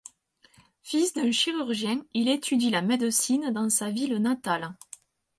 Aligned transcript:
Fils 0.81 1.13
d'un 1.13 1.31
chirurgien, 1.31 2.01
il 2.15 2.27
étudie 2.27 2.71
la 2.71 2.81
médecine 2.81 3.51
dans 3.51 3.69
sa 3.69 3.91
ville 3.91 4.15
natale. 4.17 4.73